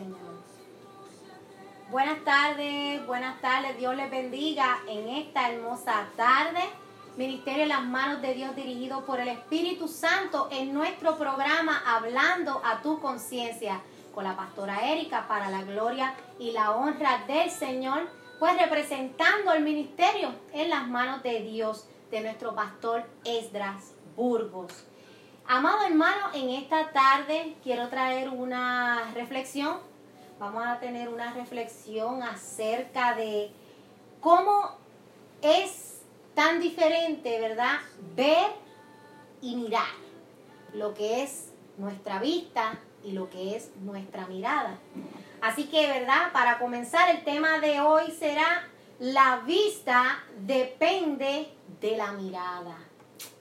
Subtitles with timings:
[0.00, 0.40] Señor.
[1.90, 3.76] Buenas tardes, buenas tardes.
[3.76, 6.60] Dios les bendiga en esta hermosa tarde.
[7.18, 12.62] Ministerio en las manos de Dios dirigido por el Espíritu Santo en nuestro programa Hablando
[12.64, 13.82] a tu conciencia
[14.14, 19.62] con la pastora Erika para la gloria y la honra del Señor, pues representando el
[19.62, 24.72] ministerio en las manos de Dios de nuestro pastor Esdras Burgos.
[25.46, 29.89] Amado hermano, en esta tarde quiero traer una reflexión
[30.40, 33.52] vamos a tener una reflexión acerca de
[34.22, 34.74] cómo
[35.42, 36.00] es
[36.34, 37.78] tan diferente, ¿verdad?
[38.16, 38.50] Ver
[39.42, 39.92] y mirar
[40.72, 44.78] lo que es nuestra vista y lo que es nuestra mirada.
[45.42, 46.32] Así que, ¿verdad?
[46.32, 48.66] Para comenzar, el tema de hoy será
[48.98, 52.78] la vista depende de la mirada.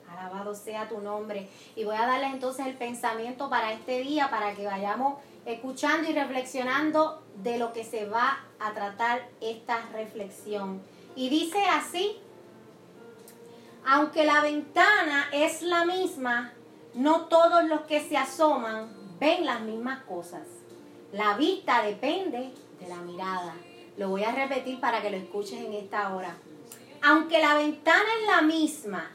[0.09, 1.50] Alabado sea tu nombre.
[1.77, 6.14] Y voy a darles entonces el pensamiento para este día, para que vayamos escuchando y
[6.14, 10.81] reflexionando de lo que se va a tratar esta reflexión.
[11.16, 12.18] Y dice así,
[13.86, 16.54] aunque la ventana es la misma,
[16.94, 20.48] no todos los que se asoman ven las mismas cosas.
[21.12, 23.56] La vista depende de la mirada.
[23.98, 26.36] Lo voy a repetir para que lo escuches en esta hora.
[27.02, 29.12] Aunque la ventana es la misma,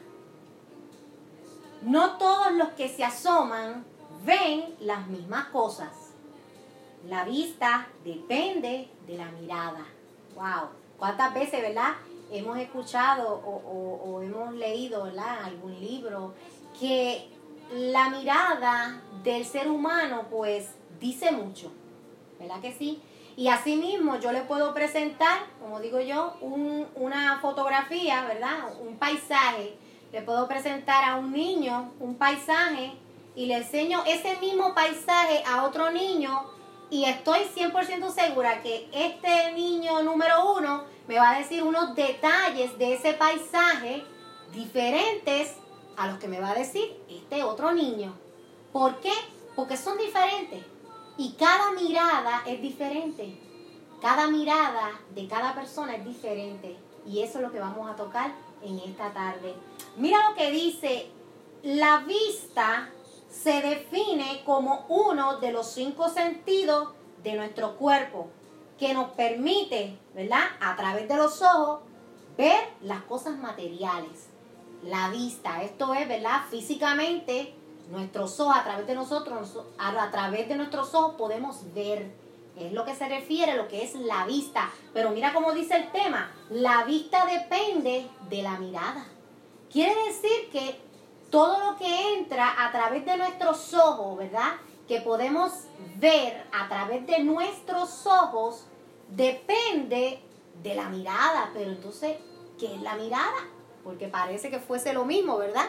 [1.83, 3.85] no todos los que se asoman
[4.25, 6.04] ven las mismas cosas.
[7.07, 9.85] La vista depende de la mirada.
[10.33, 10.69] ¡Wow!
[10.97, 11.93] ¿Cuántas veces, verdad?
[12.31, 15.43] Hemos escuchado o, hemos leído, ¿verdad?
[15.43, 16.33] Algún libro
[16.79, 17.29] que
[17.71, 21.71] la mirada del ser humano, pues, dice mucho.
[22.39, 23.01] ¿Verdad que sí?
[23.37, 28.79] Y asimismo, yo le puedo presentar, como digo yo, una fotografía, ¿verdad?
[28.81, 29.77] Un paisaje.
[30.11, 32.93] Le puedo presentar a un niño un paisaje
[33.35, 36.54] y le enseño ese mismo paisaje a otro niño
[36.89, 42.77] y estoy 100% segura que este niño número uno me va a decir unos detalles
[42.77, 44.03] de ese paisaje
[44.53, 45.55] diferentes
[45.97, 48.13] a los que me va a decir este otro niño.
[48.71, 49.13] ¿Por qué?
[49.55, 50.63] Porque son diferentes.
[51.17, 53.39] Y cada mirada es diferente.
[54.01, 56.77] Cada mirada de cada persona es diferente.
[57.05, 59.55] Y eso es lo que vamos a tocar en esta tarde.
[59.97, 61.07] Mira lo que dice,
[61.63, 62.89] la vista
[63.43, 66.89] se define como uno de los cinco sentidos
[67.21, 68.27] de nuestro cuerpo
[68.79, 70.43] que nos permite, ¿verdad?
[70.61, 71.81] A través de los ojos,
[72.37, 74.29] ver las cosas materiales.
[74.83, 76.43] La vista, esto es, ¿verdad?
[76.49, 77.53] Físicamente,
[77.89, 82.11] nuestros ojos, a través de nosotros, a través de nuestros ojos podemos ver.
[82.57, 84.71] Es lo que se refiere lo que es la vista.
[84.93, 89.05] Pero mira cómo dice el tema, la vista depende de la mirada.
[89.69, 90.84] Quiere decir que
[91.29, 94.53] todo lo que entra a través de nuestros ojos, ¿verdad?
[94.87, 95.51] Que podemos
[95.97, 98.65] ver a través de nuestros ojos,
[99.09, 100.21] depende
[100.61, 101.49] de la mirada.
[101.53, 102.17] Pero entonces,
[102.59, 103.47] ¿qué es la mirada?
[103.83, 105.65] Porque parece que fuese lo mismo, ¿verdad?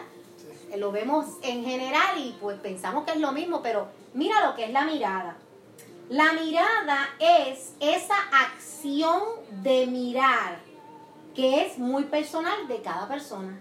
[0.77, 4.65] Lo vemos en general y pues pensamos que es lo mismo, pero mira lo que
[4.65, 5.37] es la mirada.
[6.09, 9.21] La mirada es esa acción
[9.63, 10.61] de mirar
[11.35, 13.59] que es muy personal de cada persona,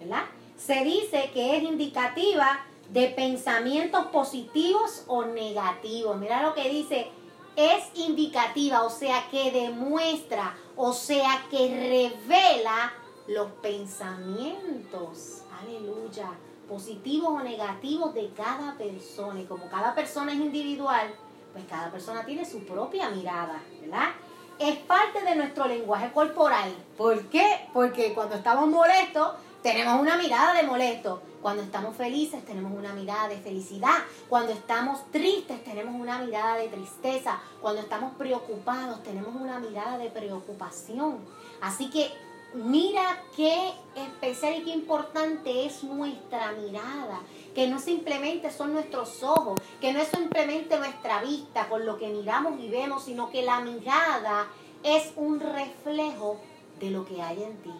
[0.00, 0.24] ¿verdad?
[0.58, 6.18] Se dice que es indicativa de pensamientos positivos o negativos.
[6.18, 7.10] Mira lo que dice,
[7.56, 12.92] es indicativa, o sea que demuestra, o sea que revela
[13.26, 15.42] los pensamientos.
[15.62, 16.30] Aleluya.
[16.68, 19.40] Positivos o negativos de cada persona.
[19.40, 21.14] Y como cada persona es individual,
[21.52, 24.10] pues cada persona tiene su propia mirada, ¿verdad?
[24.58, 26.74] Es parte de nuestro lenguaje corporal.
[26.96, 27.68] ¿Por qué?
[27.72, 29.32] Porque cuando estamos molestos,
[29.62, 31.22] tenemos una mirada de molesto.
[31.42, 33.98] Cuando estamos felices tenemos una mirada de felicidad.
[34.28, 37.40] Cuando estamos tristes tenemos una mirada de tristeza.
[37.60, 41.18] Cuando estamos preocupados tenemos una mirada de preocupación.
[41.60, 42.10] Así que
[42.54, 47.20] mira qué especial y qué importante es nuestra mirada.
[47.54, 52.08] Que no simplemente son nuestros ojos, que no es simplemente nuestra vista con lo que
[52.08, 54.46] miramos y vemos, sino que la mirada
[54.84, 56.38] es un reflejo
[56.78, 57.72] de lo que hay en ti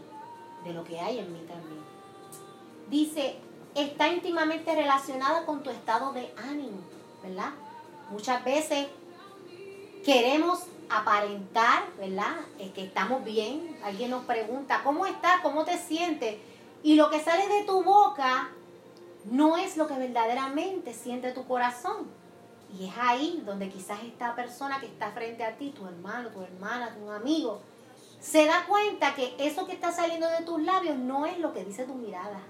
[0.64, 1.80] de lo que hay en mí también.
[2.88, 3.36] Dice,
[3.74, 6.78] está íntimamente relacionada con tu estado de ánimo,
[7.22, 7.52] ¿verdad?
[8.10, 8.88] Muchas veces
[10.04, 12.36] queremos aparentar, ¿verdad?
[12.58, 13.78] Es que estamos bien.
[13.84, 15.40] Alguien nos pregunta, ¿cómo estás?
[15.42, 16.36] ¿Cómo te sientes?
[16.82, 18.50] Y lo que sale de tu boca
[19.24, 22.08] no es lo que verdaderamente siente tu corazón.
[22.78, 26.42] Y es ahí donde quizás esta persona que está frente a ti, tu hermano, tu
[26.42, 27.60] hermana, tu amigo,
[28.20, 31.64] se da cuenta que eso que está saliendo de tus labios no es lo que
[31.64, 32.40] dice tu mirada,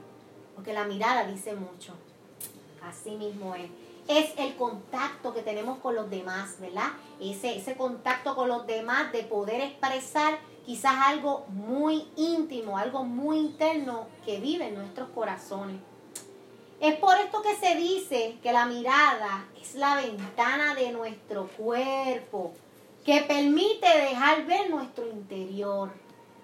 [0.55, 1.95] porque la mirada dice mucho.
[2.83, 3.71] Así mismo es.
[4.09, 6.91] es el contacto que tenemos con los demás, ¿verdad?
[7.21, 13.39] Ese, ese contacto con los demás de poder expresar quizás algo muy íntimo, algo muy
[13.39, 15.81] interno que vive en nuestros corazones.
[16.81, 22.53] Es por esto que se dice que la mirada es la ventana de nuestro cuerpo,
[23.09, 25.91] que permite dejar ver nuestro interior.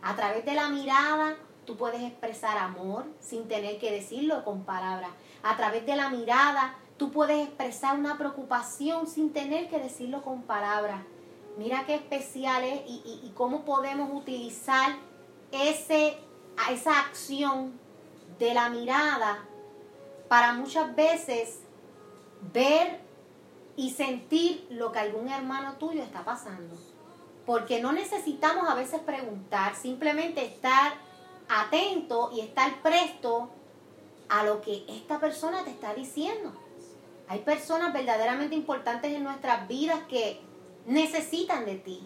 [0.00, 5.10] A través de la mirada tú puedes expresar amor sin tener que decirlo con palabras.
[5.42, 10.42] A través de la mirada Tú puedes expresar una preocupación sin tener que decirlo con
[10.42, 11.00] palabras.
[11.58, 14.96] Mira qué especial es y, cómo podemos utilizar
[15.50, 16.16] ese,
[16.70, 17.72] esa acción
[18.38, 19.44] de la mirada
[20.28, 21.60] para muchas veces
[22.52, 23.00] ver
[23.76, 26.76] y sentir lo que algún hermano tuyo está pasando.
[27.46, 30.94] Porque no necesitamos a veces preguntar, simplemente estar
[31.48, 33.50] atento y estar presto
[34.28, 36.52] a lo que esta persona te está diciendo.
[37.28, 40.40] Hay personas verdaderamente importantes en nuestras vidas que
[40.86, 42.00] necesitan de ti.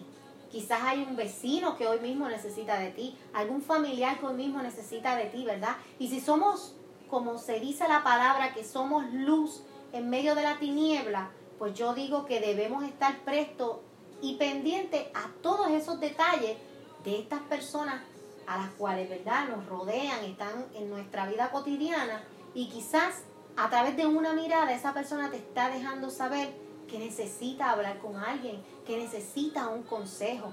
[0.51, 4.61] Quizás hay un vecino que hoy mismo necesita de ti, algún familiar que hoy mismo
[4.61, 5.75] necesita de ti, ¿verdad?
[5.99, 6.75] Y si somos,
[7.09, 9.61] como se dice la palabra, que somos luz
[9.93, 11.29] en medio de la tiniebla,
[11.59, 13.77] pues yo digo que debemos estar prestos
[14.21, 16.57] y pendientes a todos esos detalles
[17.03, 18.01] de estas personas
[18.47, 22.23] a las cuales, ¿verdad?, nos rodean, están en nuestra vida cotidiana
[22.55, 23.23] y quizás
[23.55, 26.49] a través de una mirada esa persona te está dejando saber
[26.89, 30.51] que necesita hablar con alguien, que necesita un consejo.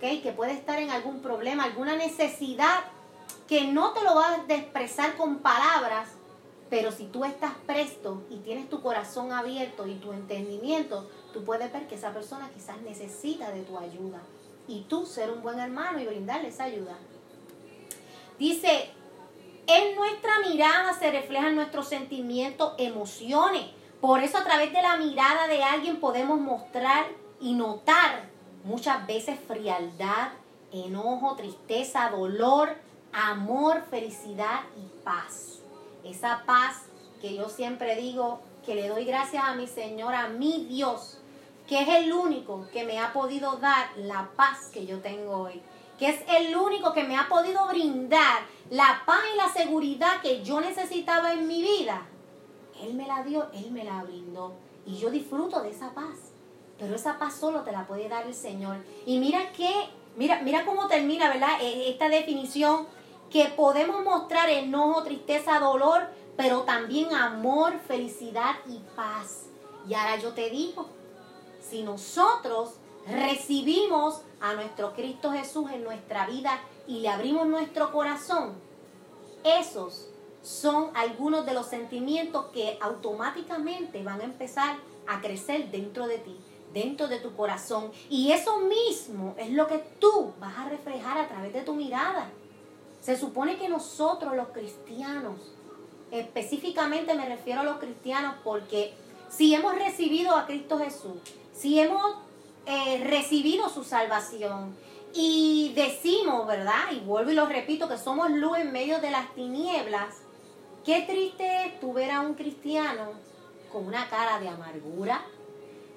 [0.00, 2.84] Que puede estar en algún problema, alguna necesidad
[3.48, 6.08] que no te lo va a expresar con palabras,
[6.72, 11.70] pero si tú estás presto y tienes tu corazón abierto y tu entendimiento, tú puedes
[11.70, 14.22] ver que esa persona quizás necesita de tu ayuda
[14.66, 16.96] y tú ser un buen hermano y brindarle esa ayuda.
[18.38, 18.88] Dice
[19.66, 23.66] en nuestra mirada se reflejan nuestros sentimientos, emociones.
[24.00, 27.04] Por eso a través de la mirada de alguien podemos mostrar
[27.38, 28.30] y notar
[28.64, 30.30] muchas veces frialdad,
[30.72, 32.74] enojo, tristeza, dolor,
[33.12, 35.61] amor, felicidad y paz.
[36.04, 36.82] Esa paz
[37.20, 41.18] que yo siempre digo que le doy gracias a mi Señor, a mi Dios,
[41.68, 45.62] que es el único que me ha podido dar la paz que yo tengo hoy,
[45.98, 50.42] que es el único que me ha podido brindar la paz y la seguridad que
[50.42, 52.06] yo necesitaba en mi vida,
[52.80, 54.54] Él me la dio, Él me la brindó.
[54.84, 56.32] Y yo disfruto de esa paz.
[56.78, 58.78] Pero esa paz solo te la puede dar el Señor.
[59.06, 59.70] Y mira que,
[60.16, 61.60] mira, mira cómo termina, ¿verdad?
[61.60, 62.86] E, esta definición
[63.32, 66.06] que podemos mostrar enojo, tristeza, dolor,
[66.36, 69.46] pero también amor, felicidad y paz.
[69.88, 70.86] Y ahora yo te digo,
[71.60, 72.74] si nosotros
[73.06, 78.52] recibimos a nuestro Cristo Jesús en nuestra vida y le abrimos nuestro corazón,
[79.44, 80.08] esos
[80.42, 84.76] son algunos de los sentimientos que automáticamente van a empezar
[85.06, 86.36] a crecer dentro de ti,
[86.74, 87.92] dentro de tu corazón.
[88.10, 92.30] Y eso mismo es lo que tú vas a reflejar a través de tu mirada.
[93.02, 95.34] Se supone que nosotros los cristianos,
[96.10, 98.94] específicamente me refiero a los cristianos porque
[99.28, 101.18] si hemos recibido a Cristo Jesús,
[101.52, 102.16] si hemos
[102.64, 104.74] eh, recibido su salvación,
[105.14, 106.90] y decimos, ¿verdad?
[106.90, 110.22] Y vuelvo y lo repito, que somos luz en medio de las tinieblas.
[110.84, 113.12] Qué triste es tu ver a un cristiano
[113.70, 115.22] con una cara de amargura,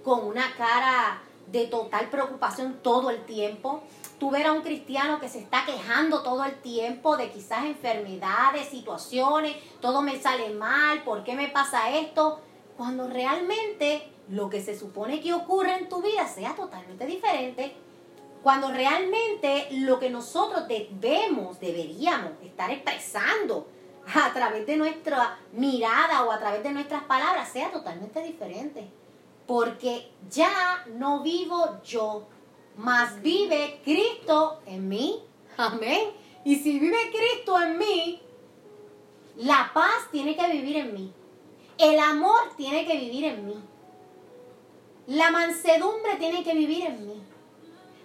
[0.03, 3.83] con una cara de total preocupación todo el tiempo.
[4.19, 8.69] Tú ver a un cristiano que se está quejando todo el tiempo de quizás enfermedades,
[8.69, 12.39] situaciones, todo me sale mal, ¿por qué me pasa esto?
[12.77, 17.75] Cuando realmente lo que se supone que ocurre en tu vida sea totalmente diferente
[18.45, 23.67] cuando realmente lo que nosotros debemos, deberíamos estar expresando
[24.13, 28.87] a través de nuestra mirada o a través de nuestras palabras sea totalmente diferente.
[29.47, 32.27] Porque ya no vivo yo,
[32.77, 35.21] mas vive Cristo en mí.
[35.57, 36.09] Amén.
[36.43, 38.21] Y si vive Cristo en mí,
[39.37, 41.13] la paz tiene que vivir en mí.
[41.77, 43.55] El amor tiene que vivir en mí.
[45.07, 47.21] La mansedumbre tiene que vivir en mí.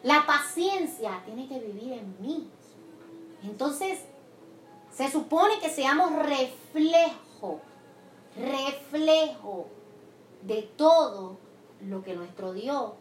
[0.03, 2.49] La paciencia tiene que vivir en mí.
[3.43, 4.01] Entonces,
[4.93, 7.61] se supone que seamos reflejo,
[8.37, 9.69] reflejo
[10.43, 11.39] de todo
[11.81, 12.93] lo que nuestro Dios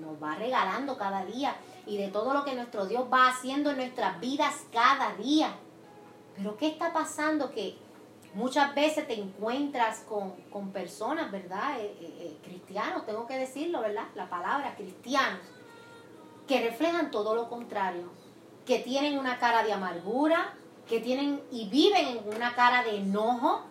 [0.00, 3.78] nos va regalando cada día y de todo lo que nuestro Dios va haciendo en
[3.78, 5.54] nuestras vidas cada día.
[6.36, 7.50] Pero ¿qué está pasando?
[7.50, 7.76] Que
[8.34, 11.80] muchas veces te encuentras con, personas, ¿verdad?
[11.80, 14.04] Eh, eh, eh, cristianos, tengo que decirlo, ¿verdad?
[14.14, 15.40] La palabra cristianos
[16.46, 18.10] que reflejan todo lo contrario,
[18.64, 20.54] que tienen una cara de amargura,
[20.88, 23.62] que tienen y viven en una cara de enojo,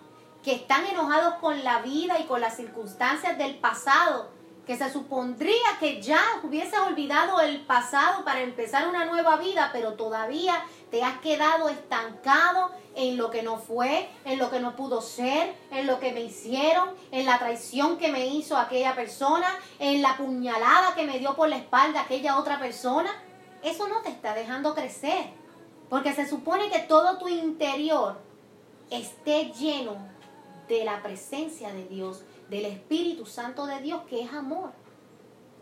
[0.43, 4.29] que están enojados con la vida y con las circunstancias del pasado,
[4.67, 9.93] que se supondría que ya hubieses olvidado el pasado para empezar una nueva vida, pero
[9.93, 15.01] todavía te has quedado estancado en lo que no fue, en lo que no pudo
[15.01, 19.47] ser, en lo que me hicieron, en la traición que me hizo aquella persona,
[19.79, 23.09] en la puñalada que me dio por la espalda aquella otra persona.
[23.63, 25.27] Eso no te está dejando crecer,
[25.89, 28.19] porque se supone que todo tu interior
[28.89, 30.16] esté lleno
[30.67, 34.71] de la presencia de Dios, del Espíritu Santo de Dios, que es amor,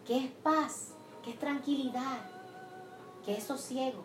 [0.05, 0.93] que es paz,
[1.23, 2.29] que es tranquilidad,
[3.25, 4.03] que es sosiego.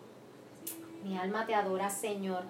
[1.03, 2.43] Mi alma te adora, Señor.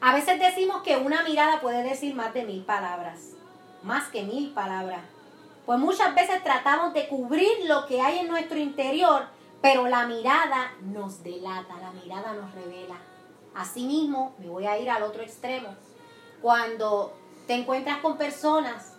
[0.00, 3.30] A veces decimos que una mirada puede decir más de mil palabras,
[3.82, 5.00] más que mil palabras.
[5.66, 9.26] Pues muchas veces tratamos de cubrir lo que hay en nuestro interior,
[9.62, 12.96] pero la mirada nos delata, la mirada nos revela.
[13.54, 15.74] Asimismo, me voy a ir al otro extremo.
[16.44, 17.14] Cuando
[17.46, 18.92] te encuentras con personas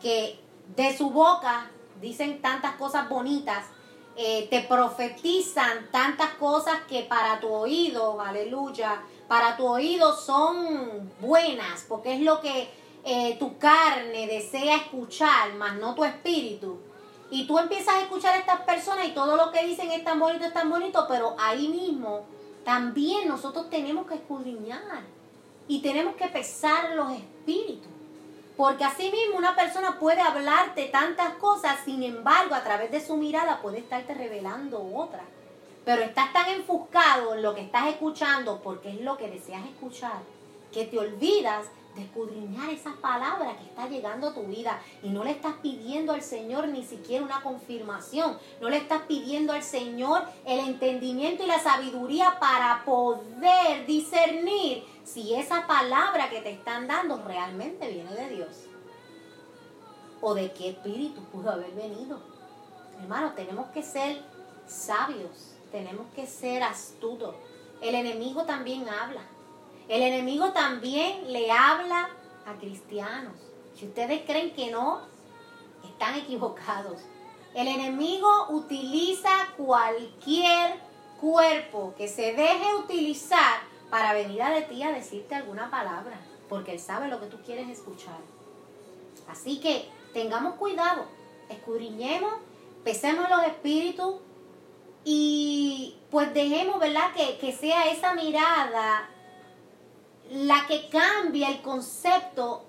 [0.00, 0.38] que
[0.76, 1.68] de su boca
[2.00, 3.66] dicen tantas cosas bonitas,
[4.14, 11.86] eh, te profetizan tantas cosas que para tu oído, aleluya, para tu oído son buenas,
[11.88, 12.70] porque es lo que
[13.02, 16.78] eh, tu carne desea escuchar, más no tu espíritu.
[17.32, 20.20] Y tú empiezas a escuchar a estas personas y todo lo que dicen es tan
[20.20, 22.26] bonito, es tan bonito, pero ahí mismo
[22.64, 25.02] también nosotros tenemos que escudriñar
[25.68, 27.90] y tenemos que pesar los espíritus.
[28.56, 33.16] Porque así mismo una persona puede hablarte tantas cosas, sin embargo, a través de su
[33.16, 35.22] mirada puede estarte revelando otra.
[35.84, 40.20] Pero estás tan enfocado en lo que estás escuchando, porque es lo que deseas escuchar,
[40.70, 45.24] que te olvidas de escudriñar esas palabras que está llegando a tu vida y no
[45.24, 50.22] le estás pidiendo al Señor ni siquiera una confirmación, no le estás pidiendo al Señor
[50.46, 57.22] el entendimiento y la sabiduría para poder discernir si esa palabra que te están dando
[57.24, 58.66] realmente viene de Dios
[60.20, 62.20] o de qué espíritu pudo haber venido.
[63.00, 64.22] Hermano, tenemos que ser
[64.66, 67.34] sabios, tenemos que ser astutos.
[67.80, 69.22] El enemigo también habla.
[69.92, 72.08] El enemigo también le habla
[72.46, 73.34] a cristianos.
[73.74, 75.02] Si ustedes creen que no,
[75.84, 77.02] están equivocados.
[77.54, 80.80] El enemigo utiliza cualquier
[81.20, 86.18] cuerpo que se deje utilizar para venir a de ti a decirte alguna palabra,
[86.48, 88.16] porque él sabe lo que tú quieres escuchar.
[89.28, 91.04] Así que tengamos cuidado,
[91.50, 92.32] escudriñemos,
[92.82, 94.14] pesemos los espíritus
[95.04, 97.12] y pues dejemos, ¿verdad?
[97.14, 99.10] Que, que sea esa mirada
[100.32, 102.64] la que cambia el concepto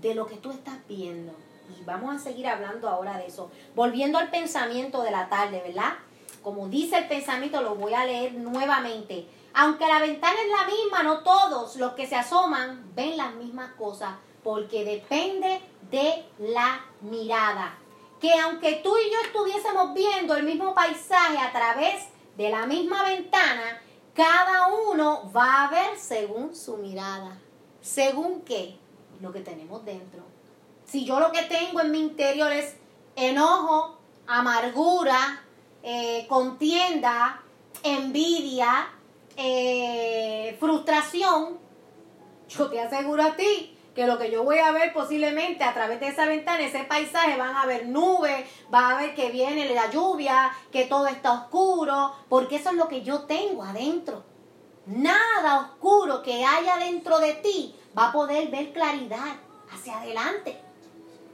[0.00, 1.32] de lo que tú estás viendo.
[1.78, 3.50] Y vamos a seguir hablando ahora de eso.
[3.74, 5.94] Volviendo al pensamiento de la tarde, ¿verdad?
[6.42, 9.26] Como dice el pensamiento, lo voy a leer nuevamente.
[9.54, 13.72] Aunque la ventana es la misma, no todos los que se asoman ven las mismas
[13.72, 17.78] cosas, porque depende de la mirada.
[18.20, 23.02] Que aunque tú y yo estuviésemos viendo el mismo paisaje a través de la misma
[23.02, 23.80] ventana,
[24.14, 27.38] cada uno va a ver según su mirada.
[27.80, 28.76] ¿Según qué?
[29.20, 30.22] Lo que tenemos dentro.
[30.84, 32.76] Si yo lo que tengo en mi interior es
[33.16, 35.42] enojo, amargura,
[35.82, 37.42] eh, contienda,
[37.82, 38.88] envidia,
[39.36, 41.58] eh, frustración,
[42.48, 46.00] yo te aseguro a ti que lo que yo voy a ver posiblemente a través
[46.00, 49.90] de esa ventana, ese paisaje, van a ver nubes, va a ver que viene la
[49.90, 54.24] lluvia, que todo está oscuro, porque eso es lo que yo tengo adentro.
[54.86, 59.36] Nada oscuro que haya dentro de ti va a poder ver claridad
[59.70, 60.58] hacia adelante.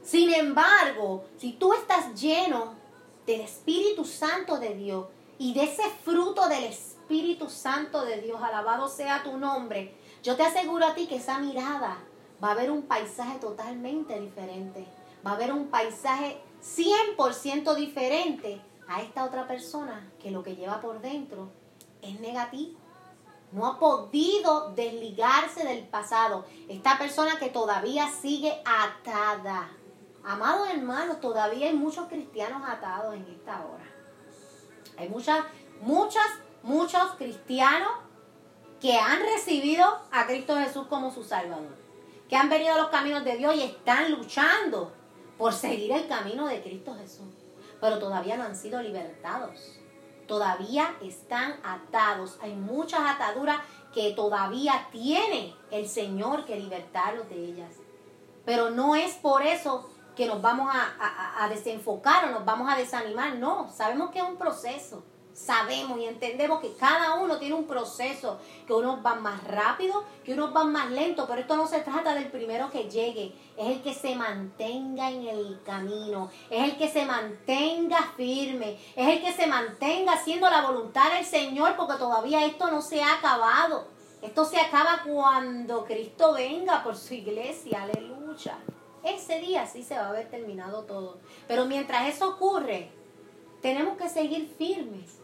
[0.03, 2.73] Sin embargo, si tú estás lleno
[3.25, 8.87] del Espíritu Santo de Dios y de ese fruto del Espíritu Santo de Dios, alabado
[8.87, 11.97] sea tu nombre, yo te aseguro a ti que esa mirada
[12.43, 14.85] va a haber un paisaje totalmente diferente.
[15.25, 20.81] Va a haber un paisaje 100% diferente a esta otra persona que lo que lleva
[20.81, 21.49] por dentro
[22.01, 22.79] es negativo.
[23.51, 26.45] No ha podido desligarse del pasado.
[26.69, 29.69] Esta persona que todavía sigue atada.
[30.23, 33.83] Amados hermanos, todavía hay muchos cristianos atados en esta hora.
[34.97, 35.45] Hay muchas,
[35.81, 36.27] muchas,
[36.61, 37.91] muchos cristianos
[38.79, 41.88] que han recibido a Cristo Jesús como su Salvador
[42.29, 44.93] que han venido a los caminos de Dios y están luchando
[45.37, 47.33] por seguir el camino de Cristo Jesús,
[47.81, 49.79] pero todavía no han sido libertados.
[50.27, 52.37] Todavía están atados.
[52.41, 53.59] Hay muchas ataduras
[53.91, 57.73] que todavía tiene el Señor que libertarlos de ellas.
[58.45, 62.75] Pero no es por eso que nos vamos a, a, desenfocar o nos vamos a
[62.75, 63.37] desanimar.
[63.37, 65.03] No, sabemos que es un proceso.
[65.39, 70.33] Sabemos y entendemos que cada uno tiene un proceso, que unos van más rápido, que
[70.33, 73.81] unos van más lento, pero esto no se trata del primero que llegue, es el
[73.81, 79.31] que se mantenga en el camino, es el que se mantenga firme, es el que
[79.31, 83.87] se mantenga haciendo la voluntad del Señor, porque todavía esto no se ha acabado.
[84.21, 88.57] Esto se acaba cuando Cristo venga por su iglesia, aleluya.
[89.01, 91.19] Ese día sí se va a haber terminado todo.
[91.47, 92.91] Pero mientras eso ocurre,
[93.61, 95.19] tenemos que seguir firmes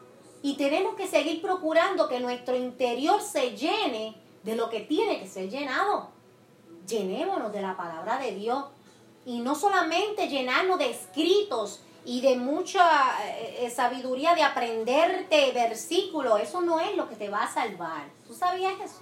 [0.46, 5.28] y tenemos que seguir procurando que nuestro interior se llene de lo que tiene que
[5.28, 6.12] ser llenado.
[6.88, 8.64] Llenémonos de la palabra de Dios.
[9.26, 16.40] Y no solamente llenarnos de escritos y de mucha eh, eh, sabiduría de aprenderte versículos.
[16.40, 18.04] Eso no es lo que te va a salvar.
[18.28, 19.02] ¿Tú sabías eso?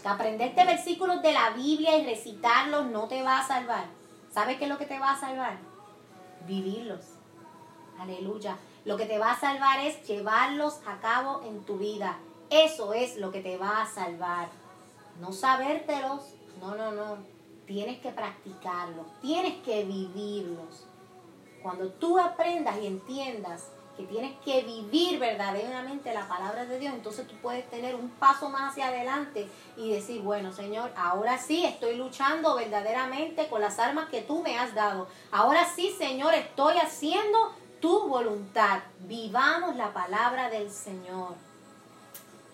[0.00, 3.84] Que aprenderte versículos de la Biblia y recitarlos no te va a salvar.
[4.32, 5.58] ¿Sabes qué es lo que te va a salvar?
[6.46, 7.02] Vivirlos.
[7.98, 8.56] Aleluya.
[8.84, 12.18] Lo que te va a salvar es llevarlos a cabo en tu vida.
[12.50, 14.48] Eso es lo que te va a salvar.
[15.20, 17.18] No sabértelos, no, no, no.
[17.66, 20.86] Tienes que practicarlos, tienes que vivirlos.
[21.62, 27.26] Cuando tú aprendas y entiendas que tienes que vivir verdaderamente la palabra de Dios, entonces
[27.28, 31.96] tú puedes tener un paso más hacia adelante y decir, bueno, Señor, ahora sí estoy
[31.96, 35.06] luchando verdaderamente con las armas que tú me has dado.
[35.30, 38.78] Ahora sí, Señor, estoy haciendo tu voluntad.
[39.00, 41.34] Vivamos la palabra del Señor.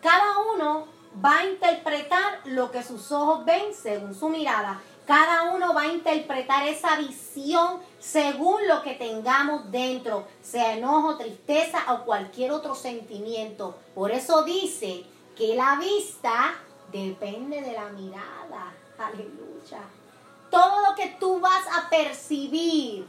[0.02, 0.88] Cada uno
[1.24, 4.80] va a interpretar lo que sus ojos ven según su mirada.
[5.06, 11.78] Cada uno va a interpretar esa visión según lo que tengamos dentro, sea enojo, tristeza
[11.92, 13.76] o cualquier otro sentimiento.
[13.94, 15.04] Por eso dice
[15.36, 16.54] que la vista
[16.90, 18.72] depende de la mirada.
[18.98, 19.80] Aleluya.
[20.50, 23.06] Todo lo que tú vas a percibir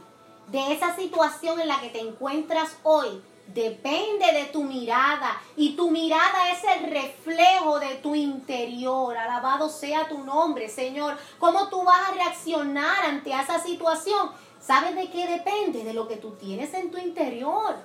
[0.50, 3.22] de esa situación en la que te encuentras hoy
[3.54, 9.16] depende de tu mirada y tu mirada es el reflejo de tu interior.
[9.16, 11.16] Alabado sea tu nombre, Señor.
[11.38, 14.30] ¿Cómo tú vas a reaccionar ante esa situación?
[14.60, 15.84] ¿Sabes de qué depende?
[15.84, 17.76] De lo que tú tienes en tu interior.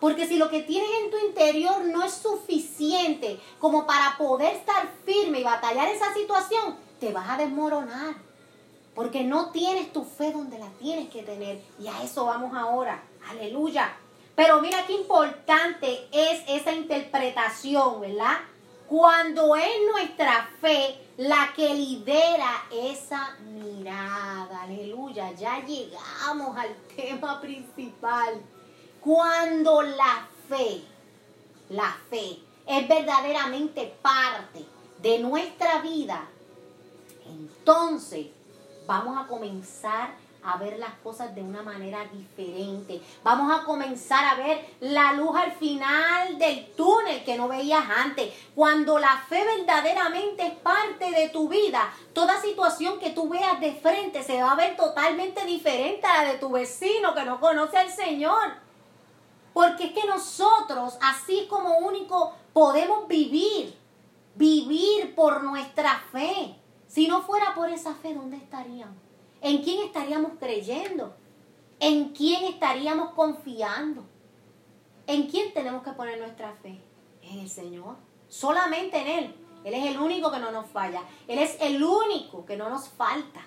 [0.00, 4.88] Porque si lo que tienes en tu interior no es suficiente como para poder estar
[5.04, 8.25] firme y batallar esa situación, te vas a desmoronar
[8.96, 11.62] porque no tienes tu fe donde la tienes que tener.
[11.78, 13.02] Y a eso vamos ahora.
[13.30, 13.94] Aleluya.
[14.34, 18.38] Pero mira qué importante es esa interpretación, ¿verdad?
[18.88, 24.62] Cuando es nuestra fe la que lidera esa mirada.
[24.62, 25.30] Aleluya.
[25.32, 28.40] Ya llegamos al tema principal.
[29.02, 30.82] Cuando la fe,
[31.68, 34.64] la fe es verdaderamente parte
[35.02, 36.26] de nuestra vida,
[37.26, 38.26] entonces
[38.86, 40.10] vamos a comenzar
[40.46, 43.00] a ver las cosas de una manera diferente.
[43.24, 48.32] Vamos a comenzar a ver la luz al final del túnel que no veías antes.
[48.54, 53.72] Cuando la fe verdaderamente es parte de tu vida, toda situación que tú veas de
[53.72, 57.76] frente se va a ver totalmente diferente a la de tu vecino que no conoce
[57.76, 58.54] al Señor.
[59.52, 63.76] Porque es que nosotros, así como único, podemos vivir,
[64.36, 66.56] vivir por nuestra fe.
[66.86, 68.96] Si no fuera por esa fe, ¿dónde estaríamos?
[69.40, 71.14] ¿En quién estaríamos creyendo?
[71.78, 74.04] ¿En quién estaríamos confiando?
[75.06, 76.80] ¿En quién tenemos que poner nuestra fe?
[77.22, 77.96] En el Señor.
[78.28, 79.36] Solamente en Él.
[79.64, 81.02] Él es el único que no nos falla.
[81.26, 83.40] Él es el único que no nos falta.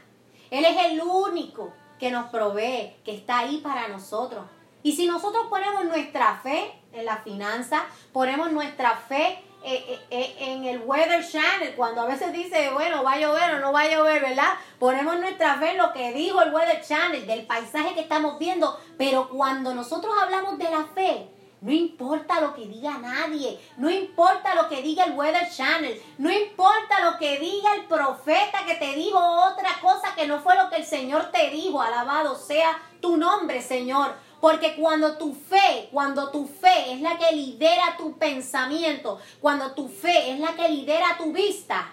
[0.51, 4.45] Él es el único que nos provee, que está ahí para nosotros.
[4.83, 10.35] Y si nosotros ponemos nuestra fe en la finanza, ponemos nuestra fe eh, eh, eh,
[10.39, 13.81] en el Weather Channel, cuando a veces dice, bueno, va a llover o no va
[13.81, 14.53] a llover, ¿verdad?
[14.79, 18.79] Ponemos nuestra fe en lo que dijo el Weather Channel, del paisaje que estamos viendo,
[18.97, 21.29] pero cuando nosotros hablamos de la fe,
[21.61, 26.31] no importa lo que diga nadie, no importa lo que diga el Weather Channel, no
[26.31, 30.69] importa lo que diga el profeta que te dijo otra cosa que no fue lo
[30.69, 34.15] que el Señor te dijo, alabado sea tu nombre, Señor.
[34.39, 39.89] Porque cuando tu fe, cuando tu fe es la que lidera tu pensamiento, cuando tu
[39.89, 41.89] fe es la que lidera tu vista,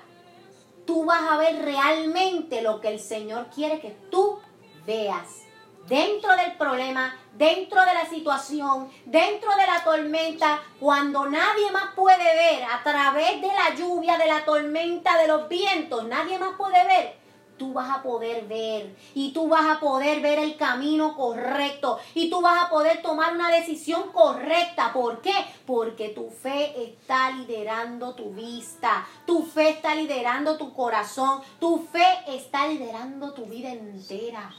[0.87, 4.39] tú vas a ver realmente lo que el Señor quiere que tú
[4.87, 5.43] veas.
[5.89, 12.25] Dentro del problema, dentro de la situación, dentro de la tormenta, cuando nadie más puede
[12.25, 16.85] ver a través de la lluvia, de la tormenta, de los vientos, nadie más puede
[16.87, 17.26] ver
[17.57, 22.31] tú vas a poder ver y tú vas a poder ver el camino correcto y
[22.31, 24.93] tú vas a poder tomar una decisión correcta.
[24.93, 25.35] ¿Por qué?
[25.67, 32.07] Porque tu fe está liderando tu vista, tu fe está liderando tu corazón, tu fe
[32.29, 34.55] está liderando tu vida entera.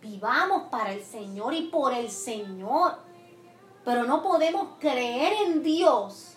[0.00, 2.98] Vivamos para el Señor y por el Señor.
[3.84, 6.34] Pero no podemos creer en Dios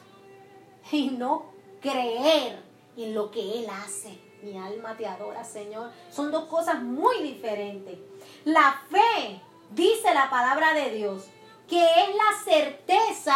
[0.92, 1.46] y no
[1.82, 2.64] creer
[2.96, 4.29] en lo que Él hace.
[4.42, 5.92] Mi alma te adora, Señor.
[6.10, 7.98] Son dos cosas muy diferentes.
[8.46, 11.28] La fe, dice la palabra de Dios,
[11.68, 13.36] que es la certeza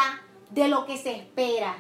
[0.50, 1.76] de lo que se espera,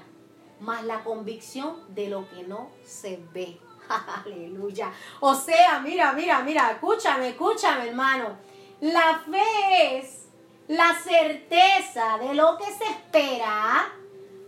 [0.59, 3.59] más la convicción de lo que no se ve.
[4.25, 4.91] Aleluya.
[5.19, 8.37] O sea, mira, mira, mira, escúchame, escúchame, hermano.
[8.81, 10.27] La fe es
[10.67, 13.91] la certeza de lo que se espera,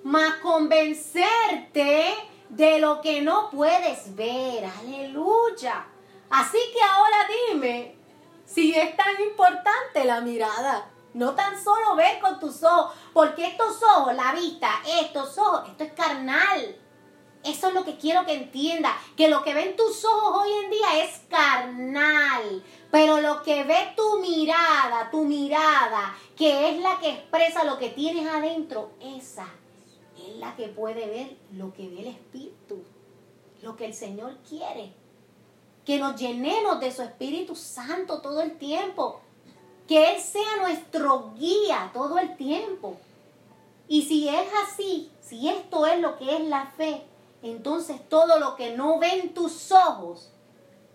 [0.04, 2.14] más convencerte
[2.50, 4.66] de lo que no puedes ver.
[4.80, 5.88] Aleluya.
[6.30, 7.18] Así que ahora
[7.52, 7.96] dime
[8.46, 10.92] si es tan importante la mirada.
[11.14, 15.86] No tan solo ver con tus ojos, porque estos ojos, la vista, estos ojos, esto
[15.86, 16.76] es carnal.
[17.42, 20.72] Eso es lo que quiero que entienda, que lo que ven tus ojos hoy en
[20.72, 27.12] día es carnal, pero lo que ve tu mirada, tu mirada, que es la que
[27.12, 29.46] expresa lo que tienes adentro, esa
[30.28, 32.84] es la que puede ver lo que ve el Espíritu,
[33.62, 34.94] lo que el Señor quiere.
[35.86, 39.22] Que nos llenemos de su Espíritu Santo todo el tiempo.
[39.88, 42.98] Que Él sea nuestro guía todo el tiempo.
[43.88, 47.04] Y si es así, si esto es lo que es la fe,
[47.44, 50.32] entonces todo lo que no ven tus ojos,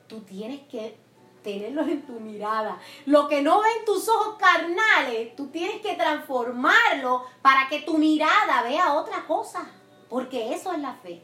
[0.09, 0.97] tú tienes que
[1.43, 2.79] tenerlo en tu mirada.
[3.07, 8.63] Lo que no ven tus ojos carnales, tú tienes que transformarlo para que tu mirada
[8.63, 9.69] vea otra cosa.
[10.09, 11.23] Porque eso es la fe.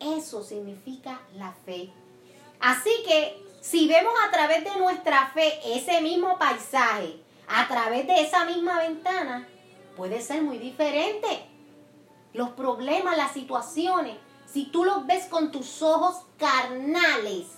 [0.00, 1.90] Eso significa la fe.
[2.60, 8.20] Así que si vemos a través de nuestra fe ese mismo paisaje, a través de
[8.20, 9.48] esa misma ventana,
[9.96, 11.46] puede ser muy diferente.
[12.32, 14.16] Los problemas, las situaciones,
[14.46, 17.57] si tú los ves con tus ojos carnales,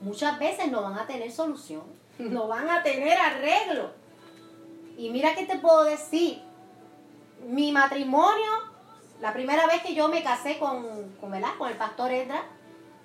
[0.00, 1.82] muchas veces no van a tener solución,
[2.18, 3.90] no van a tener arreglo.
[4.96, 6.42] Y mira qué te puedo decir,
[7.46, 8.50] mi matrimonio,
[9.20, 10.82] la primera vez que yo me casé con,
[11.20, 12.44] con, con el pastor Edra,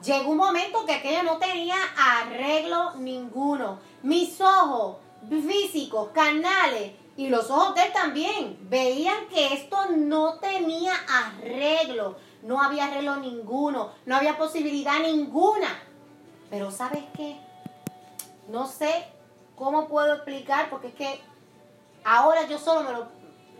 [0.03, 3.79] llegó un momento que aquella no tenía arreglo ninguno.
[4.03, 4.97] Mis ojos
[5.29, 12.62] físicos, carnales, y los ojos de él también veían que esto no tenía arreglo, no
[12.62, 15.67] había arreglo ninguno, no había posibilidad ninguna.
[16.56, 17.36] Pero ¿sabes qué?
[18.48, 19.06] No sé
[19.58, 21.22] cómo puedo explicar porque es que
[22.06, 23.08] ahora yo solo me lo,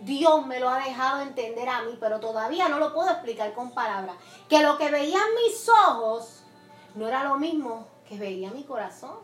[0.00, 3.72] Dios me lo ha dejado entender a mí, pero todavía no lo puedo explicar con
[3.72, 4.16] palabras.
[4.48, 6.44] Que lo que veían mis ojos
[6.94, 9.18] no era lo mismo que veía mi corazón.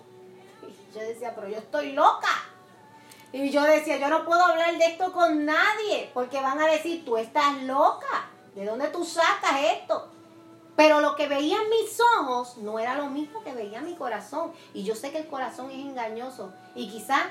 [0.95, 2.29] yo decía, pero yo estoy loca.
[3.33, 7.07] Y yo decía, yo no puedo hablar de esto con nadie, porque van a decir,
[7.07, 8.29] tú estás loca.
[8.55, 10.12] ¿De dónde tú sacas esto?
[10.77, 14.53] Pero lo que veían mis ojos no era lo mismo que veía mi corazón.
[14.73, 16.53] Y yo sé que el corazón es engañoso.
[16.75, 17.23] Y quizás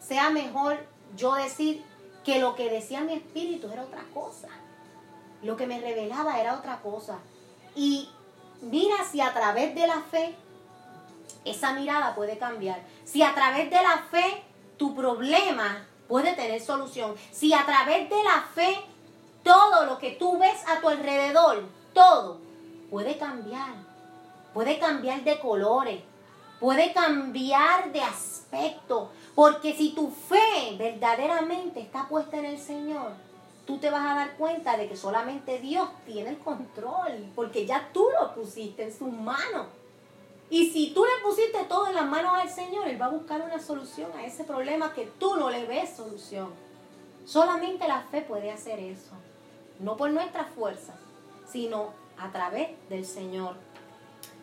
[0.00, 0.78] sea mejor
[1.16, 1.84] yo decir
[2.24, 4.48] que lo que decía mi espíritu era otra cosa.
[5.42, 7.18] Lo que me revelaba era otra cosa.
[7.74, 8.10] Y
[8.60, 10.34] mira si a través de la fe
[11.44, 12.82] esa mirada puede cambiar.
[13.04, 14.42] Si a través de la fe
[14.76, 17.14] tu problema puede tener solución.
[17.30, 18.76] Si a través de la fe
[19.42, 22.40] todo lo que tú ves a tu alrededor, todo,
[22.90, 23.74] puede cambiar.
[24.54, 26.00] Puede cambiar de colores,
[26.58, 29.10] puede cambiar de aspecto.
[29.34, 33.12] Porque si tu fe verdaderamente está puesta en el Señor,
[33.66, 37.90] tú te vas a dar cuenta de que solamente Dios tiene el control, porque ya
[37.92, 39.66] tú lo pusiste en sus manos.
[40.50, 43.42] Y si tú le pusiste todo en las manos al Señor, Él va a buscar
[43.42, 46.48] una solución a ese problema que tú no le ves solución.
[47.26, 49.12] Solamente la fe puede hacer eso.
[49.78, 50.96] No por nuestras fuerzas,
[51.46, 53.56] sino a través del Señor.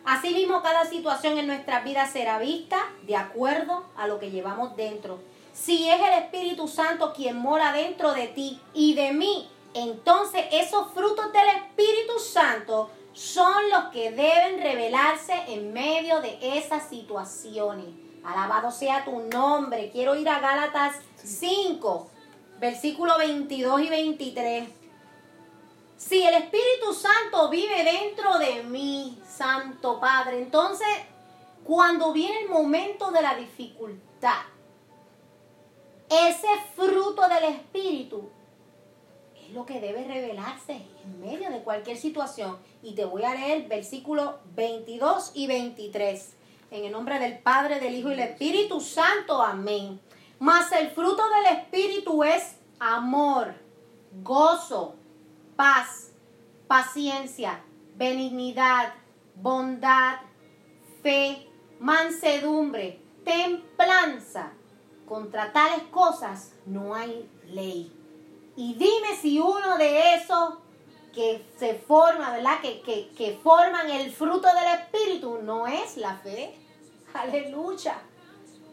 [0.04, 5.18] Asimismo, cada situación en nuestra vida será vista de acuerdo a lo que llevamos dentro.
[5.52, 10.92] Si es el Espíritu Santo quien mora dentro de ti y de mí, entonces esos
[10.92, 17.86] frutos del Espíritu Santo son los que deben revelarse en medio de esas situaciones.
[18.22, 19.90] Alabado sea tu nombre.
[19.90, 22.10] Quiero ir a Gálatas 5,
[22.60, 24.68] versículo 22 y 23.
[25.96, 30.86] Si el Espíritu Santo vive dentro de mí, Santo Padre, entonces
[31.64, 34.42] cuando viene el momento de la dificultad,
[36.08, 38.28] ese fruto del Espíritu
[39.34, 42.58] es lo que debe revelarse en medio de cualquier situación.
[42.82, 46.34] Y te voy a leer versículos 22 y 23.
[46.70, 49.42] En el nombre del Padre, del Hijo y del Espíritu Santo.
[49.42, 50.00] Amén.
[50.38, 53.54] Mas el fruto del Espíritu es amor,
[54.22, 54.94] gozo,
[55.56, 56.12] paz,
[56.68, 57.60] paciencia,
[57.96, 58.94] benignidad,
[59.34, 60.18] bondad,
[61.02, 61.48] fe,
[61.80, 64.52] mansedumbre, templanza.
[65.06, 67.92] Contra tales cosas no hay ley.
[68.56, 70.54] Y dime si uno de esos
[71.14, 72.60] que se forma, ¿verdad?
[72.60, 76.58] Que, que, que forman el fruto del Espíritu no es la fe.
[77.14, 77.98] Aleluya.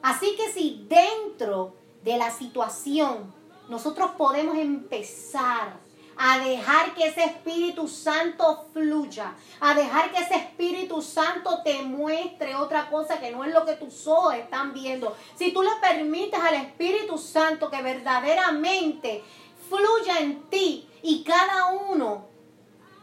[0.01, 3.33] Así que si dentro de la situación
[3.69, 5.82] nosotros podemos empezar
[6.17, 12.55] a dejar que ese Espíritu Santo fluya, a dejar que ese Espíritu Santo te muestre
[12.55, 15.15] otra cosa que no es lo que tus ojos están viendo.
[15.35, 19.23] Si tú le permites al Espíritu Santo que verdaderamente
[19.69, 22.25] fluya en ti y cada uno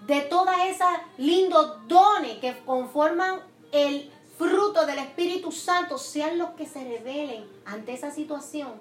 [0.06, 3.40] de todas esas lindos dones que conforman
[3.72, 8.72] el fruto del Espíritu Santo sean los que se revelen ante esa situación,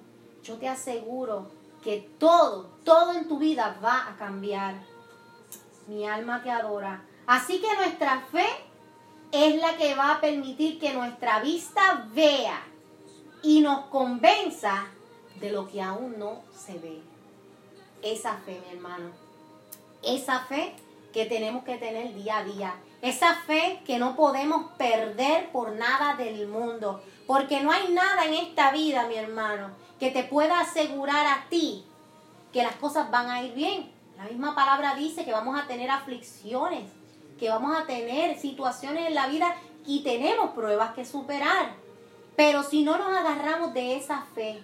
[0.42, 1.48] yo te aseguro
[1.84, 4.76] que todo, todo en tu vida va a cambiar.
[5.88, 7.04] Mi alma que adora.
[7.26, 8.46] Así que nuestra fe
[9.32, 12.62] es la que va a permitir que nuestra vista vea
[13.44, 14.88] y nos convenza
[15.40, 17.02] de lo que aún no se ve.
[18.02, 19.12] Esa fe, mi hermano.
[20.04, 20.76] Esa fe
[21.14, 22.76] que tenemos que tener día a día.
[23.02, 27.02] Esa fe que no podemos perder por nada del mundo.
[27.28, 31.86] Porque no hay nada en esta vida, mi hermano, que te pueda asegurar a ti
[32.54, 33.92] que las cosas van a ir bien.
[34.18, 36.90] La misma palabra dice que vamos a tener aflicciones,
[37.38, 41.74] que vamos a tener situaciones en la vida y tenemos pruebas que superar.
[42.36, 44.62] Pero si no nos agarramos de esa fe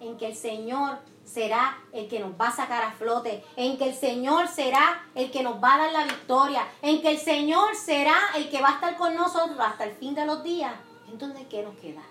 [0.00, 3.88] en que el Señor será el que nos va a sacar a flote, en que
[3.88, 7.76] el Señor será el que nos va a dar la victoria, en que el Señor
[7.76, 10.72] será el que va a estar con nosotros hasta el fin de los días,
[11.10, 12.02] entonces ¿qué nos queda?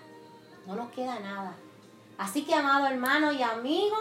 [0.66, 1.54] No nos queda nada.
[2.22, 3.96] Así que, amado hermano y amigo,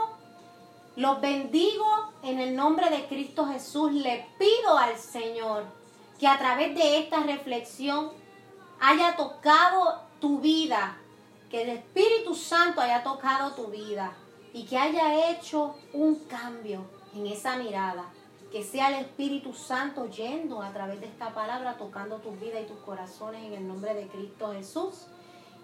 [0.96, 1.88] los bendigo
[2.22, 3.92] en el nombre de Cristo Jesús.
[3.94, 5.64] Le pido al Señor
[6.20, 8.12] que a través de esta reflexión
[8.80, 11.00] haya tocado tu vida,
[11.50, 14.14] que el Espíritu Santo haya tocado tu vida
[14.54, 16.84] y que haya hecho un cambio
[17.16, 18.06] en esa mirada.
[18.52, 22.68] Que sea el Espíritu Santo yendo a través de esta palabra, tocando tu vida y
[22.68, 25.08] tus corazones en el nombre de Cristo Jesús.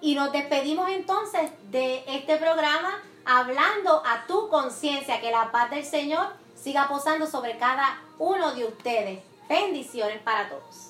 [0.01, 5.83] Y nos despedimos entonces de este programa hablando a tu conciencia, que la paz del
[5.83, 9.19] Señor siga posando sobre cada uno de ustedes.
[9.49, 10.87] Bendiciones para todos.